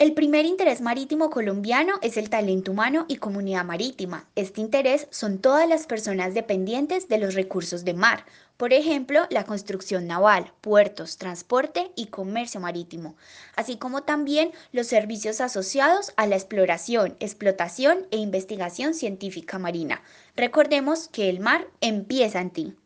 [0.00, 4.28] El primer interés marítimo colombiano es el talento humano y comunidad marítima.
[4.36, 8.24] Este interés son todas las personas dependientes de los recursos de mar,
[8.56, 13.16] por ejemplo, la construcción naval, puertos, transporte y comercio marítimo,
[13.56, 20.00] así como también los servicios asociados a la exploración, explotación e investigación científica marina.
[20.36, 22.76] Recordemos que el mar empieza en ti.